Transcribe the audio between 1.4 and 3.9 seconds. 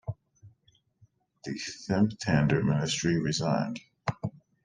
The Themptander ministry resigned.